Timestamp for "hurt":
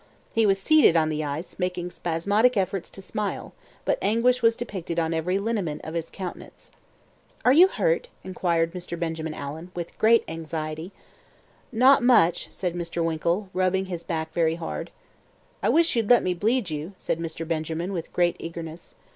7.67-8.07